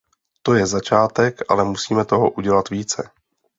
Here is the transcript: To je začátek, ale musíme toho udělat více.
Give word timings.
To 0.41 0.53
je 0.53 0.65
začátek, 0.67 1.51
ale 1.51 1.63
musíme 1.63 2.05
toho 2.05 2.29
udělat 2.31 2.69
více. 2.69 3.09